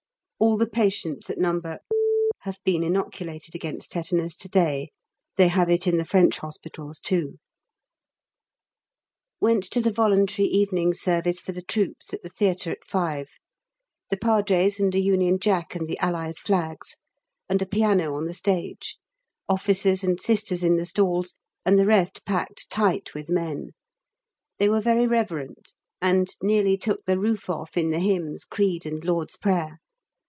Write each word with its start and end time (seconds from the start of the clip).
All 0.43 0.57
the 0.57 0.65
patients 0.65 1.29
at 1.29 1.37
No. 1.37 1.61
have 2.39 2.57
been 2.63 2.81
inoculated 2.81 3.53
against 3.53 3.91
tetanus 3.91 4.35
to 4.37 4.49
day. 4.49 4.89
They 5.37 5.49
have 5.49 5.69
it 5.69 5.85
in 5.85 5.97
the 5.97 6.03
French 6.03 6.39
Hospitals 6.39 6.99
too. 6.99 7.37
Went 9.39 9.63
to 9.65 9.79
the 9.79 9.93
Voluntary 9.93 10.47
Evening 10.47 10.95
Service 10.95 11.39
for 11.39 11.51
the 11.51 11.61
troops 11.61 12.11
at 12.11 12.23
the 12.23 12.29
theatre 12.29 12.71
at 12.71 12.83
5. 12.83 13.29
The 14.09 14.17
Padres 14.17 14.79
and 14.79 14.95
a 14.95 14.99
Union 14.99 15.37
Jack 15.37 15.75
and 15.75 15.85
the 15.85 15.99
Allies' 15.99 16.39
Flags; 16.39 16.95
and 17.47 17.61
a 17.61 17.67
piano 17.67 18.15
on 18.15 18.25
the 18.25 18.33
stage; 18.33 18.97
officers 19.47 20.03
and 20.03 20.19
sisters 20.19 20.63
in 20.63 20.75
the 20.75 20.87
stalls; 20.87 21.35
and 21.67 21.77
the 21.77 21.85
rest 21.85 22.25
packed 22.25 22.67
tight 22.71 23.13
with 23.13 23.29
men: 23.29 23.73
they 24.57 24.67
were 24.67 24.81
very 24.81 25.05
reverent, 25.05 25.75
and 26.01 26.35
nearly 26.41 26.77
took 26.79 27.05
the 27.05 27.19
roof 27.19 27.47
off 27.47 27.77
in 27.77 27.89
the 27.91 27.99
Hymns, 27.99 28.43
Creed, 28.43 28.87
and 28.87 29.05
Lord's 29.05 29.37
Prayer. 29.37 29.77